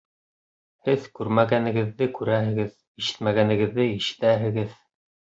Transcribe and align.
Һеҙ 0.87 1.03
күрмәгәнегеҙҙе 1.17 2.07
күрәһегеҙ, 2.19 2.71
ишетмәгәнегеҙҙе 3.01 3.85
ишетәһегеҙ. 3.99 4.73